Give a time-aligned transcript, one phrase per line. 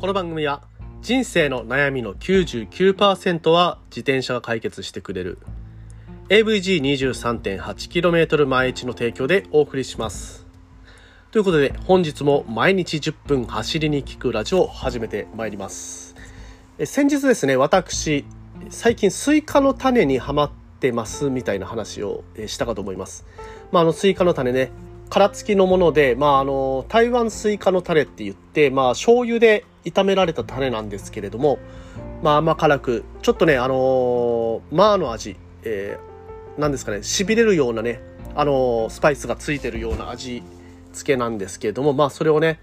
[0.00, 0.62] この番組は
[1.02, 5.40] 人生の悩みの99%は自転車が解決してくれる
[6.28, 10.46] AVG23.8km 毎日の提供でお送りします。
[11.32, 16.14] ということで本日も毎日10分走りに聞くラジオを始めてまいります。
[16.78, 18.24] え先日ですね、私、
[18.70, 23.26] 最近スイカの種にハマってますみたいな話をしたかと思います。
[23.72, 24.70] まあ、あのスイカの種ね、
[25.08, 31.58] 殻付きのもので、まあ、あの、台湾スイカの種って言って、まあ、醤油で炒められた種なんですけれども、
[32.22, 38.00] まあ、甘辛く、ちょっとね、あのー、マーの味、えー、なんですかね、痺れるようなね、
[38.34, 40.42] あの、スパイスがついてるような味
[40.92, 42.60] 付けなんですけれども、まあ、それをね、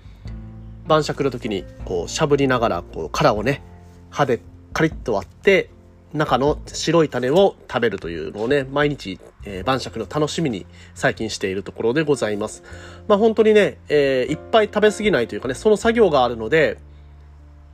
[0.88, 3.63] 晩酌の時に、こう、しゃぶりながら、こう、殻をね、
[4.09, 4.40] 歯で
[4.73, 5.70] カリッと割って、
[6.16, 12.64] 中の白い種を食べるというのをね、毎日、えー晩酌の楽しみに最近しているところでございます。
[13.08, 16.78] まあ本当にね、えーいっぱい食べ過ぎないというかね、その作業があるので、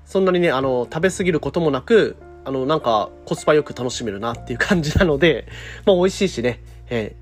[0.06, 5.48] そんなにね、あの、食べ過ぎることもなく、あの、なんかコスパよく楽しめるなっていう感じなので、
[5.86, 7.22] まあ美味しいしね、えー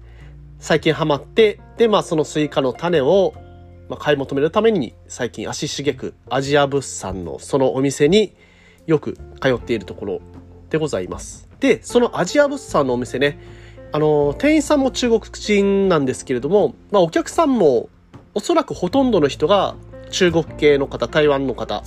[0.62, 3.34] 最近ハマって、で、まあそのスイカの種を、
[3.88, 8.36] まあ、買い求めるために最近足しげくアジア物産のそのお店に
[8.86, 10.22] よく通っているところ
[10.70, 11.48] でございます。
[11.60, 13.40] で、そのアジア物産のお店ね、
[13.92, 17.90] あの、店員さんも中国人なんですけれども、まあお客さんも
[18.34, 19.76] おそらくほとんどの人が
[20.12, 21.84] 中国系の方、台湾の方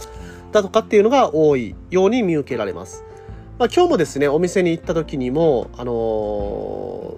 [0.53, 3.05] だとかっていうのが多いように見受けられます。
[3.59, 5.93] まあ今日もですね、お店に行った時にも、あの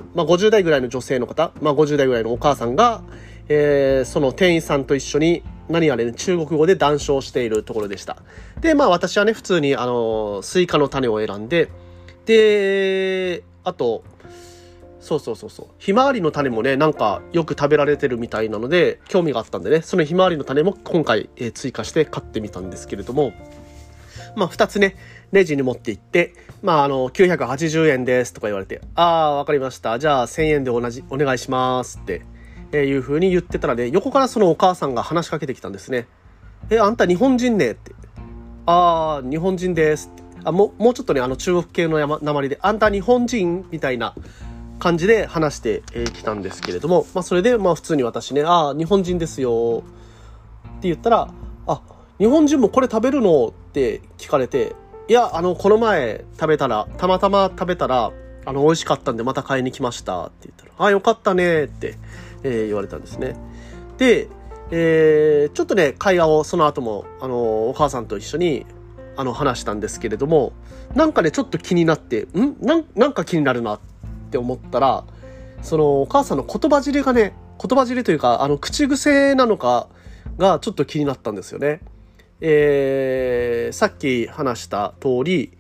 [0.01, 3.03] ーまあ50代ぐらいの女性の方、まあ50代ぐらいのお母さんが、
[3.49, 8.17] えーその店員さんと一緒に何やらね、中国語で談笑しているところでした。
[8.61, 11.71] で、まあ私はね、普通に、あのスイカの種を選んで、
[12.27, 14.05] で、あと、
[15.01, 15.67] そうそうそうそう。
[15.79, 23.33] ひまわりの種もね、なんかよく食べられてるみたいなので、興味があったんでね、そのひまわりの種も今回、えー追加して買ってみたんですけれども、
[24.37, 24.97] まあ二つね、
[25.33, 29.99] レジに持って行って、まああの、980円ですとか言われて、ああ、わかりました。
[29.99, 32.23] じゃあ1000円で同じ、お願いしますって、
[32.73, 36.07] えーいう風に言ってたらね、横からそのお母さんが話しかけてきたんですね。
[36.71, 37.93] え、あんた日本人ねって。
[38.67, 40.23] ああ、日本人ですって。
[40.45, 44.15] あ、もう、もうちょっとね、あの中国系のやま鉛で、あんた日本人みたいな
[44.79, 49.83] 感じで話してき、えーたんですけれども、まあそれで、まあ普通に私ね、ああ、日本人ですよ
[50.79, 51.29] って言ったら、
[51.67, 51.83] あ、
[52.19, 54.75] 日本人もこれ食べるのって聞かれて、
[55.09, 58.13] いや、あの、この前食べたら、たまたま食べたら、
[58.47, 61.99] あの、美味しかったんでまた買いに来ましたって言ったら、あ、よかったねって、
[62.45, 63.35] えー言われたんですね。
[63.99, 64.29] で、
[64.71, 68.67] えーちょっとね、会話をその後も、あの、お母さんと一緒に、
[69.17, 70.53] あの、話したんですけれども、
[70.95, 72.57] なんかね、ちょっと気になって、ん？
[72.61, 73.81] なん、なんか気になるなっ
[74.31, 75.05] て思ったら、
[75.63, 79.89] その、お母さんの言葉尻がね、言葉尻というか、あの、口癖なのか
[80.39, 81.81] がちょっと気になったんですよね。
[82.41, 85.57] えーさっき話した通り、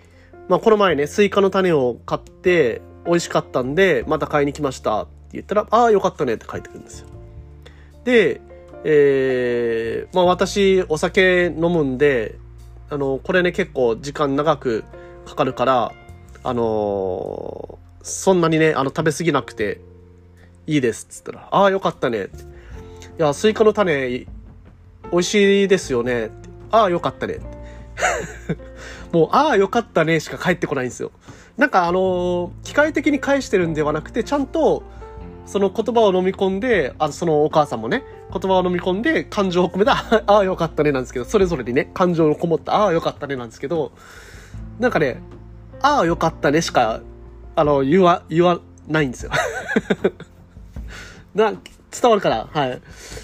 [0.48, 7.08] まあ、この前ね、スイカの種を買って、美味しかったんで、また買いに来ました言ったら、ああ、よかったねって書いてくるんですよ。
[8.04, 8.40] で、
[8.84, 12.36] えーまあ私、お酒飲むんで、
[12.90, 14.84] あの、これね、結構時間長く
[15.24, 15.92] かかるから、
[16.42, 19.80] あのーそんなにね、あの、食べ過ぎなくて
[20.66, 22.42] いいですっつったら、ああ、よかったねって。
[22.42, 22.44] い
[23.16, 24.26] や、スイカの種、美
[25.10, 26.48] 味しいですよねって。
[26.70, 27.44] ああ、よかったねって。
[29.16, 31.12] もう、ああ、よかったねしか返ってこないんですよ。
[31.56, 34.82] なんかあのー機械的に返してるんではなくて、ちゃんと、
[35.46, 39.92] その言葉を飲み込んで、あそのお母さんもね、言葉を飲み込んで、感情を込めた、
[40.26, 43.92] ああ、よかったねなんですけど、それぞれにね、感情のこもった、ああ、よかったねなんですけど、
[44.78, 45.20] なんかね、
[45.82, 47.00] ああ、よかったねしか、
[47.56, 49.30] あの、言わ、言わないんですよ。
[51.34, 52.80] な、伝わるから、はい。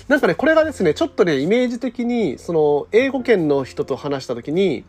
[0.08, 4.84] なんかね、これがですね、ちょっとね、イメージ的に、その、英語圏の人と話したときに、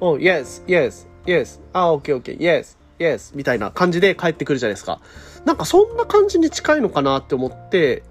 [0.00, 5.00] お yes, yes, yes, あ、OK, OK, yes, yes, みたいな感じで帰ってくるじゃないですか。
[5.44, 8.02] なんかそんな感じに近いのかなって思って、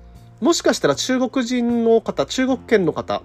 [0.41, 3.21] もしかしたら中国人の方、中国圏の方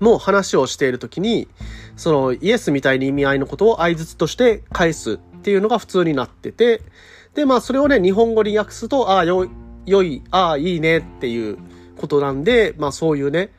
[0.00, 1.48] も話をしているときに、
[1.96, 6.82] そのイエスみたいに意味合いのことを相槌として返すっていうのが普通になってて、
[7.34, 9.48] で、まあそれをね、日本語に訳すと、ああ、よ、
[9.86, 11.58] 良い、ああ、いいねっていう
[11.96, 13.50] ことなんで、まあそういうね、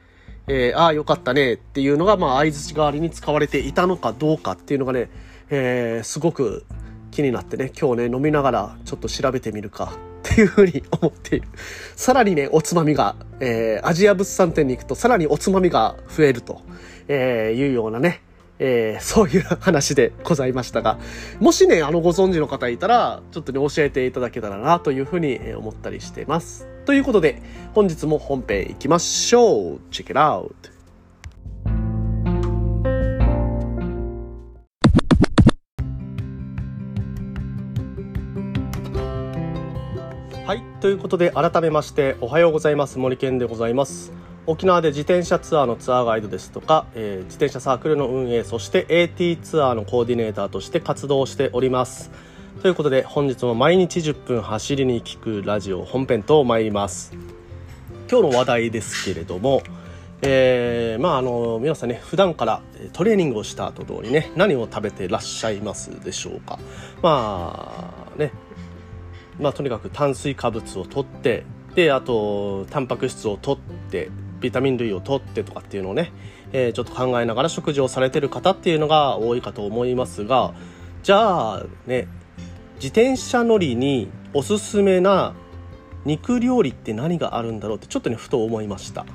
[0.48, 5.10] えーああ、よかったねっていうのが、まあ相槌代わりに使われていたのかどうかっていうのがね、
[5.50, 6.66] えーすごく
[7.18, 11.48] 気になってね、今日ね、飲みながらちょっと調べてみるかっていうふうに思っている。
[11.96, 16.62] さらにね、おつまみが、えーアジア物産展に行くとさらにおつまみが増えると、
[17.08, 18.22] えーいうようなね、
[18.60, 21.00] えーそういう話でございましたが、
[21.40, 26.68] もしね、あの、ご存知の方いたら、ちょっとね、教えていただけたらな、というふうに思ったりしてます。
[26.86, 27.42] ということで、
[27.74, 30.77] 本日も本編行きましょう !Check it out!
[40.88, 42.98] ということで改めましておはようございます。
[42.98, 44.14] 森健でございます。
[44.46, 52.10] 沖縄で自転車ツアーのツアーガイドですとか、えー、自転車サークルの運営そして AT ツアーのコーディネーターとして活動しております。
[52.62, 57.12] ということで本日も毎日10分走りに聞くラジオ本編と参ります。
[58.10, 59.64] 今日の話題ですけれども
[60.22, 62.62] えー、まああの皆さんね普段から
[62.94, 66.58] トレーニングをした後にね何を食べてらっしゃいますでしょうか。
[67.02, 68.32] まあね
[69.40, 71.44] まあとにかく炭水化物を取って
[71.76, 76.12] であとタンパク質を取ってビタミン類を取ってとかっていうのをね、
[76.54, 80.54] えー、ちょっと考えながら食事をされてる方っていうのが多いかと思いますが
[81.04, 82.08] じゃあね
[82.76, 85.34] 自転車乗りにおすすめな
[86.06, 89.06] 肉料理って何があるんだろうってちょっとねふと思いました。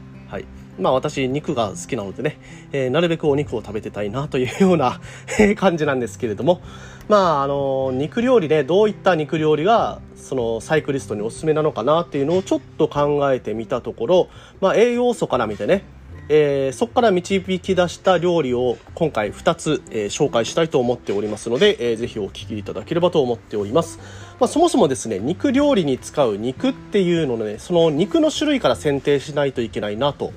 [0.79, 2.39] まあ私肉が好きなのでね、
[2.73, 5.01] えー、なるべくお肉を食べてたいなというような
[5.57, 6.61] 感じなんですけれども、
[7.09, 14.29] まああの、肉料理ね、どういった肉料理がそのサイクリストにおすすめなのかなっていうのをちょっと考えてみたところ、
[14.61, 15.85] まあ栄養素から見てね、
[16.29, 23.99] えー、そこから導き出した料理を今回2つ、えー、紹介したいと思っておりますので、えー、ぜひお聞きいただければと思っております。
[24.41, 30.33] まあ、そもそもですね、肉料理に使う肉っていうのね、その肉の種類から選定しないといけないなと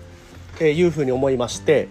[0.60, 1.88] えいうふうに思いまして、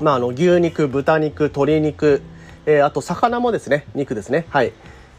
[0.00, 2.22] まあ、あの牛肉豚肉鶏肉、
[2.66, 4.46] えー、あと魚もですね肉ですね。
[4.50, 4.72] はい。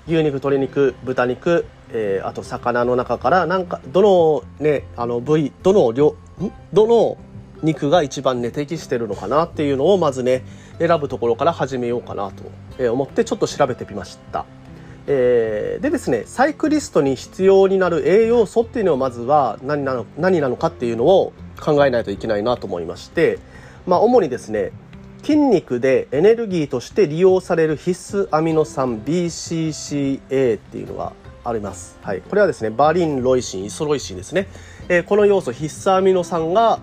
[0.08, 6.16] 牛肉鶏肉豚肉、えー、あと魚の中からなんかどのねあの部位どの量
[6.72, 7.18] どの
[7.62, 10.44] 肉が一番ね適してるのかなっていうのをまずね
[10.80, 12.32] 選ぶところから始めようかな
[12.78, 14.46] と思ってちょっと調べてみました。
[15.10, 23.40] えー、でですねサイクリストに必要になる栄養素っていうのをまずは何なの何なのかっていうのを考えないといけないなと思いまして、
[23.86, 24.72] まあ、主にですね
[25.24, 31.14] 筋肉でエネルギーとして利用される必須アミノ酸 BCCA っていうのが
[31.44, 31.98] あります。
[32.02, 34.48] はい、これはですねバリン、ロイシン、イソロイシンですね。
[34.90, 36.80] えー、この要素必須アミノ酸が、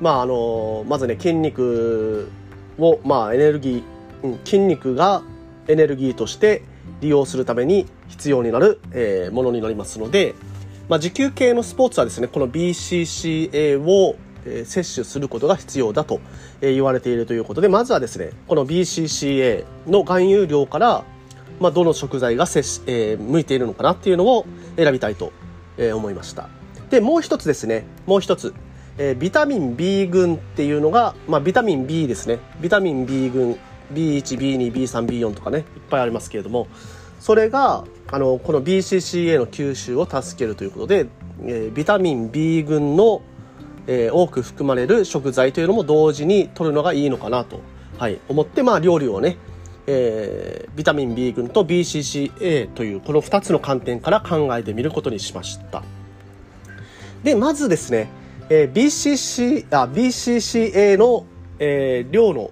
[0.00, 2.30] まああのまずね筋肉
[2.78, 5.22] を、まあ、エネルギー、うん、筋肉が
[5.68, 6.62] エネルギーとして
[7.00, 10.34] 利用するために必要になる、えー、ものになりますので、
[10.88, 14.16] まあ、持久系のスポーツはですねこの BCCA を
[14.64, 16.20] 摂取することが必要だと
[16.60, 21.04] 言われているということでまずはですねこの BCCA の含有量から、
[21.58, 24.46] まあ、どの食材が摂えー、向いているのかなっていうのを
[24.76, 25.32] 選びたいと
[25.78, 26.48] 思いました。
[26.90, 28.54] でもう一つですねもう一つ、
[28.98, 32.38] えー、ビタミン B 群っていうのが、まあ、ビタミン B ですね。
[32.60, 33.58] ビタミン B 群。
[33.92, 36.68] B1B2B3B4 とかねいっぱいありますけれども
[37.20, 41.06] それがあのこの BCCA の吸収を助けるということで、
[41.42, 43.22] えー、ビタミン B 群の、
[43.86, 47.60] えー、多く含まれる食材というのも同時に摂るのがいいのかなと、
[47.98, 49.38] はい、思って、まあ、料理をね、
[49.86, 55.82] えー、ビタミン B 群と BCCA というこの2つの観点から考えてみることにしました。
[57.24, 58.08] でまずですね、
[58.50, 61.26] えー、BCC あ BCCA の、
[61.58, 62.50] えー、量の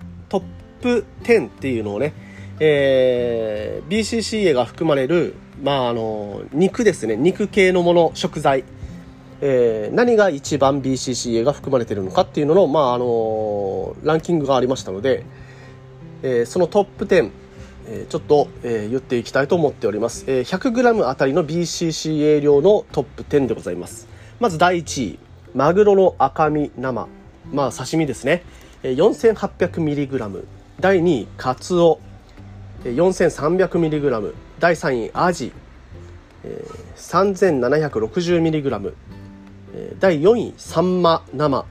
[0.85, 2.13] プ10っていうのをね
[2.61, 7.17] えー、BCCA が含まれる、まあ、あの肉ですね。
[7.17, 8.65] 肉系のもの食材、
[9.41, 15.25] えー、何が一番 BCCA が含まれてるのかっていうのの、まあ、あのランキングがありましたので、
[16.23, 17.31] えー、そのトップ10、
[17.89, 24.07] えー、ちょっと、えー、言っていきたいと思っております、えー、100g あたりの BCCA 量のトップ10でございます。
[24.39, 25.19] まず第1位
[25.55, 27.09] マグロの赤身生。
[27.53, 28.43] まあ刺身ですね。
[28.83, 30.45] 4800mg
[30.81, 32.01] 第2位カツオ
[32.85, 35.53] 4300mg 第3位アジ。
[36.97, 38.93] 3760mg
[39.99, 41.65] 第4位サンマ生。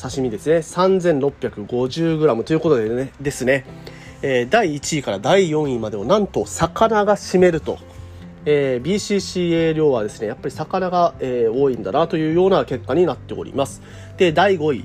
[0.00, 0.58] 刺身ですね。
[0.58, 3.64] 3650g ということでねですね。
[4.22, 7.78] 第1位から第4位までをなんと魚が占めると、
[8.44, 13.82] えー、BCCA 量はですねやっぱり魚が、えー、多いんだなというような結果になっております。
[14.16, 14.84] で第5位、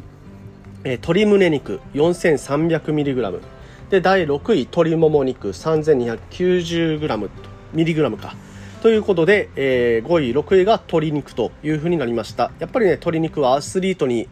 [0.85, 1.81] えー、鶏胸肉。
[1.93, 3.54] 4300mg
[3.95, 7.29] で第6位鶏もも肉 3290g
[7.73, 8.35] ミリグラムか。
[8.81, 12.51] ということで、えー、5位6位が鶏肉というふうになりました。
[12.59, 14.27] やっぱりね鶏肉はアスリートに、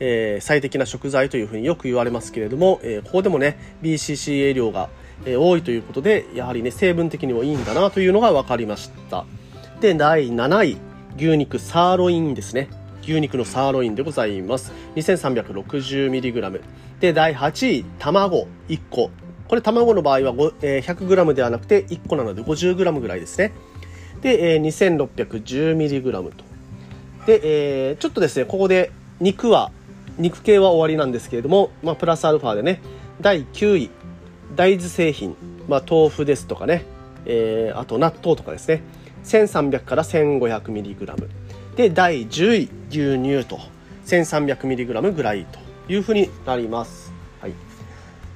[0.00, 4.90] えー、最適な食材というふうによく言われますけれども、えー、ここでもね BCCA 量が、
[5.24, 9.24] え、多いということでやはりね成分的にもいいんだなというのが分かりました。
[9.80, 10.76] で第7位
[11.16, 12.68] 牛肉サーロインですね。
[13.02, 14.72] 牛肉のサーロインでございます。
[14.96, 16.60] 2360mg
[17.00, 19.10] で第8位卵1個。
[19.48, 23.52] これ卵の場合は、100g ではなくて1個なので 50g ぐらいですね。
[24.20, 26.46] で、2610mg と。
[27.26, 27.40] で、
[27.90, 29.72] えー、ちょっとですねここで肉は
[30.16, 32.80] 肉系は終わりなんですけれども、まあ、プラスアルファでね
[33.20, 33.90] 第9位
[34.54, 35.36] 大豆製品、
[35.68, 36.84] まあ、豆腐ですとかね、
[37.26, 38.82] えー、あと納豆とかですね。
[39.24, 41.28] 1300から 1500mg
[41.74, 43.58] で第10位牛乳と。
[44.06, 45.58] 1300mg ぐらいと。
[45.88, 47.52] いうふうになります、はい、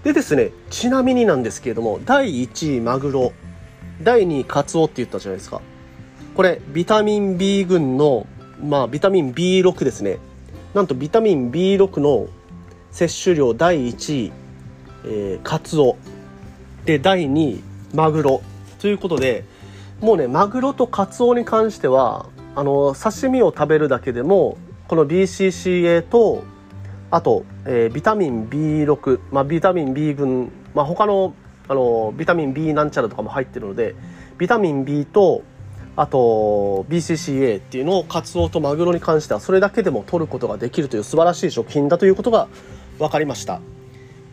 [0.04, 3.32] でですねちなみになんですけれども第1位マグロ。
[4.02, 5.60] 第2位カツオって言ったじゃないですか。
[6.34, 8.26] これビタミン B 群の
[8.62, 10.18] まあビタミン B6 ですね。
[10.74, 12.28] なんとビタミン B6 の
[12.90, 14.32] 摂取量第1位、
[15.04, 15.96] えー、カツオ。
[16.86, 17.62] で第2位
[17.94, 18.42] マグロ。
[18.80, 19.44] ということで
[20.00, 22.26] もうねマグロとカツオに関しては
[22.56, 24.56] あの刺身を食べるだけでも
[24.88, 26.42] この BCCA と
[27.10, 31.34] あと、えー、ビタミン B6、まあ、ビタミン B 群、まあ、他の
[31.68, 33.94] あのビタミン B なんちゃらとかも入ってるので
[34.38, 35.44] ビタミン B と
[35.94, 42.48] あと BCCA っていうのをカツオとマグロに関してはそれだけでも取ることができるという素晴らしい食品だということが
[42.98, 43.60] 分かりました。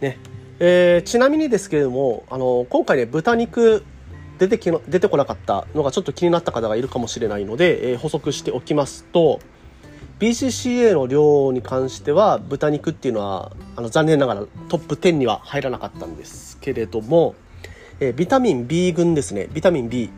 [0.01, 0.17] ね
[0.59, 3.85] えー、ちなみにですけれどもあの今回ね豚肉
[4.39, 9.39] 出てき出てこなかったのがちょっと気になった方がいるかもしれないので、えー、補足しておきますと
[10.19, 17.35] BCCA の量に関しては豚肉っていうのはあの残念ながらトップ10には入らなかったんですけれども、
[17.99, 19.47] えー、ビタミン B 群ですね。
[19.53, 20.09] ビタミン B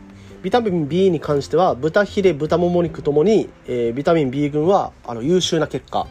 [0.42, 6.06] ビタミン B に関しては豚ヒレ豚もも肉ともに、えー、ビタミン B 群はあの優秀な結果、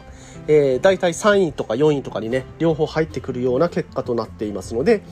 [0.46, 5.02] えー、大体3位とか4位とかにね両方入ってくるような結果となっていますので、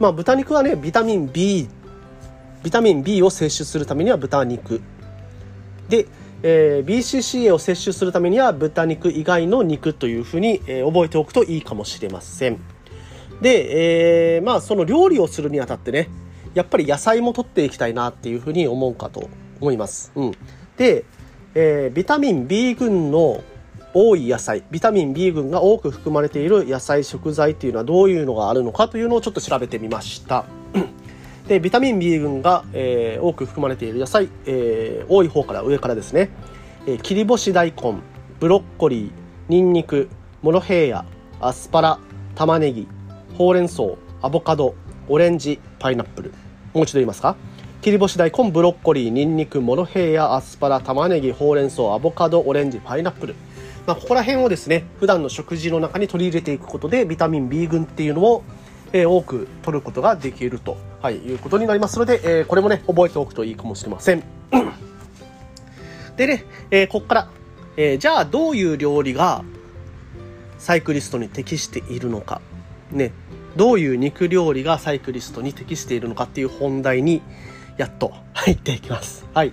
[0.00, 1.68] まあ、豚肉はねビタミン B
[2.62, 4.80] ビタミン B を摂取するためには豚肉。
[5.88, 6.06] で、
[6.42, 12.60] えー、BCCA を摂取するためには豚肉以外の肉というふうに、えー、覚えておくといいかもしれません
[13.40, 16.08] で、えー、まあその料理をするにあたってね
[16.54, 19.28] やっぱり野菜も取っていきたいなっていうふうに思うかと
[19.60, 20.12] 思います。
[20.14, 20.32] うん、
[20.76, 21.04] で、
[21.54, 23.42] えー、ビタミン B 群の
[23.94, 30.44] 多い野菜ビタミン B 群が多く含まれている野菜食材っていうのはどういうのがあるのかというのをちょっと調べてみました。
[31.52, 36.30] でビタミン B 群が、えー、多く含まれている野菜、えー、多い方から上からですね、
[36.86, 37.98] えー、切り干し大根
[38.40, 39.10] ブロッコリー
[39.50, 40.08] ニンニク
[40.40, 41.04] モロヘイヤ
[41.40, 41.98] アスパラ
[42.36, 42.88] 玉ねぎ
[43.36, 43.82] ほうれん草
[44.22, 44.74] アボカド
[45.08, 46.32] オレンジパイナップル。
[46.72, 47.36] もう一度言いますか？
[47.82, 53.34] 切り干し大根ブロッコリーニンニクモロヘイヤアスパラ玉ねぎほうれん草アボカドオレンジパイナップル。
[53.86, 58.42] まあ、ここら辺をですね普段の食事の中に取り入れていくことでビタミン B 群っていうのを、
[58.92, 64.22] え、多く取ることができると、はい、いうことになりますので、え、これもね覚えておくといいかもしれません
[66.16, 67.28] でね、え、ここから、
[67.76, 69.44] えじゃあどういう料理が
[70.58, 72.40] サイクリストに適しているのか
[72.90, 73.12] ね
[73.56, 77.22] どういう肉料理がサイクリストに適しているのかっていう本題に
[77.76, 79.26] やっと 入っていきます。
[79.34, 79.52] はい。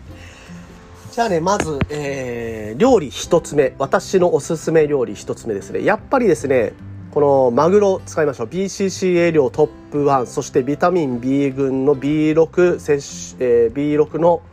[1.11, 3.73] じゃあね、まず、えー、料理一つ目。
[3.77, 5.83] 私のおすすめ料理一つ目ですね。
[5.83, 6.73] やっぱりですね、
[7.11, 8.47] このマグロ使いましょう。
[8.47, 14.43] BCCA 量トップ1、そしてビタミン B 群の B6 摂取、えー、B6 の、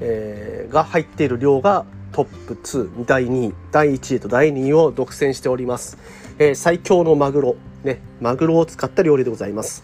[0.00, 5.96] えー、が入っている量がトップ2、第2位、第1位と第2位を独占しております。
[6.38, 7.56] えー、最強のマグロ。
[7.82, 9.82] ね、マグロを使った料理でございます。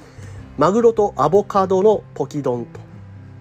[0.59, 2.81] マグロとアボカドのポキ丼と。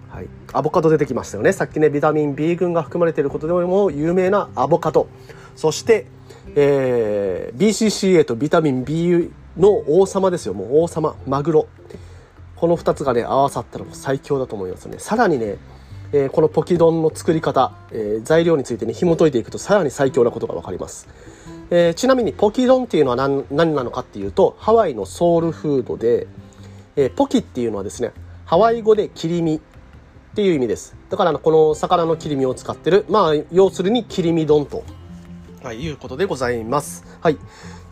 [0.08, 0.28] はい。
[0.54, 1.52] アボカド出てきましたよね。
[1.52, 5.08] さっきね、ビタミン B 群が含まれていることでも有名なアボカド。
[5.56, 6.06] そして、
[6.54, 10.54] えー、BCCA とビタミン B の王様ですよ。
[10.54, 11.16] もう王様。
[11.26, 11.68] マグロ。
[12.56, 14.98] この2つがね、合わさったらもう最強だと思いますね。
[14.98, 15.56] さらにね、
[16.12, 21.08] えー、このポキ丼の作り方、えー、材料についてね、紐解いていくとさらに最強なことがわかります。
[21.74, 26.26] えー、ちなみにポキ丼っていうのは何何なのかっていうとハワイのソウルフードで、
[26.96, 28.12] えー、ポキっていうのはですね
[28.44, 29.60] ハワイ語で切り身っ
[30.34, 34.84] ていう意味ですだからこの魚の切り身を使ってるまあ要するに切り身丼と、
[35.62, 37.04] はい、いうことでございます。
[37.20, 37.38] はい。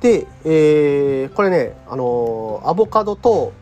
[0.00, 3.52] で、えー、これねあのー、アボカドと、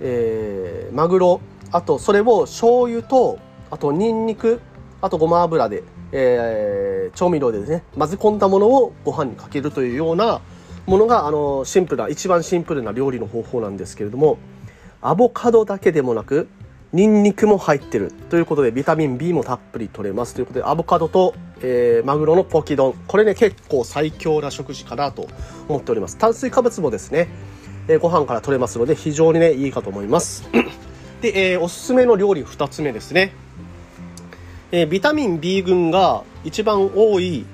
[0.00, 1.40] えー、マグロ
[1.72, 3.38] あとそれを醤油と
[3.70, 4.60] あとニンニク
[5.02, 5.82] あとごま油で
[6.12, 10.40] えー、調味料でですね混ぜ込んだものをご飯にかけるというような
[10.86, 14.38] ものがあのシンプルな一番シンプルな料理の方法なんですけれども
[15.02, 16.48] アボカドだけでもなく
[16.92, 20.34] ニンニクも入ってるということでビタミン B もたっぷり取れます。
[20.34, 22.94] ということでアボカドと、えー、マグロのポキ丼。
[23.06, 25.28] これね結構最強な食事かなと
[25.68, 26.16] 思っております。
[26.16, 27.28] 炭水化物もですね、
[27.88, 30.48] えー、ご飯から取れますので非常にねいいかと思います。
[31.20, 33.32] で、えー、おすすめの料理2つ目ですね。
[34.72, 37.46] え、ビタミン B 群が一番多い、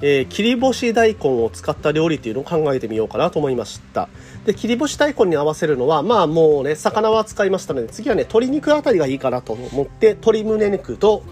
[0.00, 4.08] え、切り干し大根を使った料理っていうのを考えてみようかなと思いました。
[4.46, 11.22] で切り干し大根に合わせるのはまあもうね魚は使いましたので次はね鶏肉あたりがいいかなと思って鶏胸肉と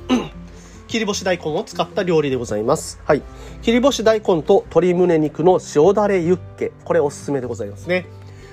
[0.88, 3.00] 切り干し大根を使った料理でございます。
[3.04, 3.23] はい。
[3.62, 6.71] 切り干し大根と鶏胸肉の塩だれユッケ。
[6.85, 8.06] これおすすめでございますね。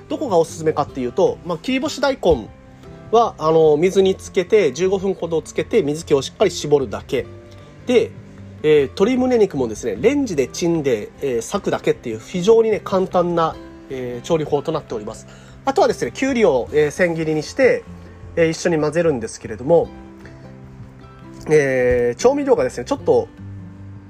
[0.10, 2.50] どこがおすすめかっていうと、まあ、切り干し大根
[3.12, 7.26] はあの水につけて15分ほどつけて水気をしっかり絞るだけ
[7.86, 8.12] で、
[8.64, 13.56] えー、鶏胸肉もですね、レンジでチンで、えー、裂くだけっていう非常にね、簡単な、
[13.92, 15.28] えー、調理法となっております。
[15.66, 17.84] あとはですね、きゅうりを、えー、千切りにして、
[18.36, 19.90] えー、一緒に混ぜるんですけれども、
[21.50, 23.28] えー、調味料がですね、ちょっと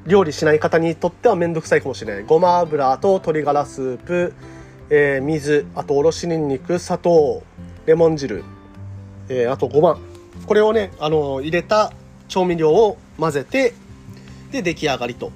[0.06, 2.24] 料理しない方にとってはめんどくさいかもしれない。
[2.24, 4.34] ごま油と鶏ガラスープ、
[4.90, 7.44] えー、水、あとおろしにんにく、砂糖、
[7.86, 8.44] レモン汁、
[9.30, 9.98] えー、あとごま。
[10.46, 11.94] これをね、あの入れた
[12.28, 13.74] 調味料を混ぜて、
[14.52, 15.32] で、出来上がりと。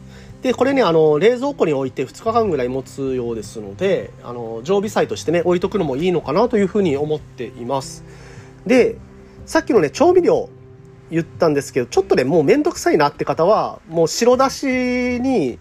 [0.46, 8.04] で、これね、あの、冷蔵庫に置いて2日間ぐらい持つようですので、あの、常備菜としてね、置いとくのもいいのかなというふうに思っています。
[8.68, 8.96] で、
[9.48, 10.48] さっきのね、調味料
[11.10, 15.58] 言ったんですけど、ちょっとね、もうめんどくさいなって方は、もう白だしに、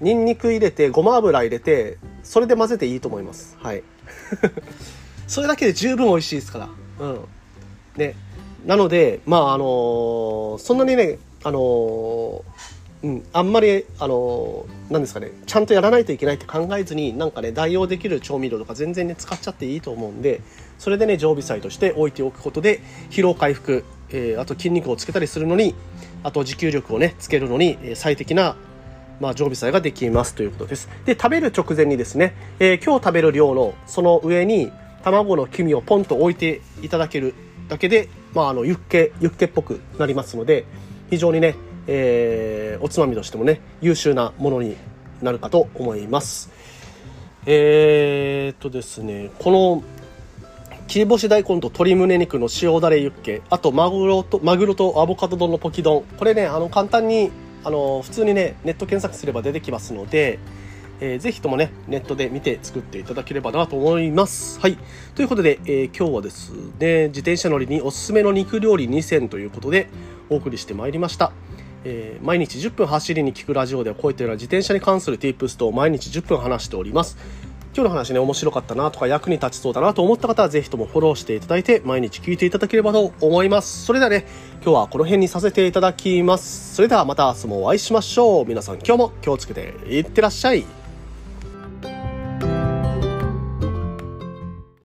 [0.00, 3.56] ニンニク入れて、ごま油入れて、それで混ぜていいと思います。
[3.60, 3.82] はい。
[5.26, 6.68] それだけで十分美味しいですから。
[7.00, 7.20] うん。
[7.96, 8.14] ね。
[8.66, 12.42] なので、まあ、あのー、そんなにね、あのー、
[13.02, 20.40] うん、あんまり、あの、なんですかね、ちゃんとやらないといけないって考えずに、なんかね、代用できる調味料とか全然ね、使っちゃっていいと思うんで、
[20.78, 22.80] それでね、常備菜として置いておくことで、
[23.10, 25.74] 疲労回復、えー、あと筋肉をつけたりするのに、
[26.22, 28.56] あと持久力をね、つけるのに、最適な、
[29.20, 30.88] まあ、常備菜ができますということです。
[31.04, 34.70] で、食べる直前にですね、えー、今日食べる量のその上に、
[35.02, 37.34] 卵の黄身をポンと置いていただける
[37.68, 40.64] だけで、まあ、あの、ユッケ、ユッケっぽくなりますので、
[41.10, 44.76] 非常にね、えー、おつまみとしてもね、優秀なものに
[45.22, 46.50] なるかと思います。
[47.46, 49.82] えー、っとですね、この、
[50.88, 56.04] 切り干し大根と鶏胸肉の塩だれユッケ、あとマグロと、マグロとアボカド丼のポキ丼。
[56.18, 57.30] これね、あの、簡単に、
[57.64, 60.38] あの、普通にね、ネット検索すれば出てきますので、
[61.00, 64.60] えー、ぜひともね、ネットで見て作っていただければなと思います。
[64.60, 64.78] はい。
[65.16, 69.88] ということで、えー、今日はですね、自転車乗りにおすすめの肉料理2選ということで
[70.30, 71.32] お送りしてまいりました。
[71.84, 77.16] えー、毎日10分走りに聞くラジオではこういったような自転車に関する tips と毎日10分話しております。
[77.74, 83.86] 今日の話ね、面白かったなとか役に立ちそうだなと思った方はぜひともフォローしていただいて毎日聞いていただければと思います。
[83.86, 84.26] それではね、
[84.62, 86.74] 今日はこの辺にさせていただきます。
[86.74, 88.46] それではまた明日もお会いしましょう。
[88.46, 90.81] 皆さん今日も気をつけていってらっしゃい。